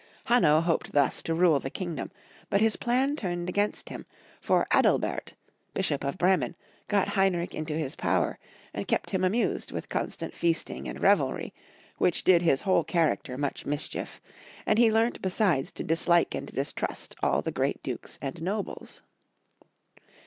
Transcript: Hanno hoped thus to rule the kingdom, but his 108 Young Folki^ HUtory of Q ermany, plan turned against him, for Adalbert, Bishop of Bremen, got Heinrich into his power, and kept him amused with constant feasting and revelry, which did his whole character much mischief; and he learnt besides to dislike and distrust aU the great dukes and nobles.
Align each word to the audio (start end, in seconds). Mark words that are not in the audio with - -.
Hanno 0.25 0.61
hoped 0.61 0.93
thus 0.93 1.21
to 1.21 1.35
rule 1.35 1.59
the 1.59 1.69
kingdom, 1.69 2.09
but 2.49 2.59
his 2.59 2.75
108 2.75 2.91
Young 2.91 3.05
Folki^ 3.05 3.05
HUtory 3.05 3.05
of 3.05 3.15
Q 3.15 3.15
ermany, 3.15 3.15
plan 3.15 3.15
turned 3.35 3.49
against 3.49 3.89
him, 3.89 4.05
for 4.41 4.67
Adalbert, 4.71 5.33
Bishop 5.75 6.03
of 6.03 6.17
Bremen, 6.17 6.55
got 6.87 7.07
Heinrich 7.09 7.53
into 7.53 7.75
his 7.77 7.95
power, 7.95 8.39
and 8.73 8.87
kept 8.87 9.11
him 9.11 9.23
amused 9.23 9.71
with 9.71 9.89
constant 9.89 10.35
feasting 10.35 10.89
and 10.89 11.03
revelry, 11.03 11.53
which 11.99 12.23
did 12.23 12.41
his 12.41 12.61
whole 12.61 12.83
character 12.83 13.37
much 13.37 13.67
mischief; 13.67 14.19
and 14.65 14.79
he 14.79 14.91
learnt 14.91 15.21
besides 15.21 15.71
to 15.73 15.83
dislike 15.83 16.33
and 16.33 16.47
distrust 16.51 17.15
aU 17.21 17.41
the 17.41 17.51
great 17.51 17.83
dukes 17.83 18.17
and 18.23 18.41
nobles. 18.41 19.03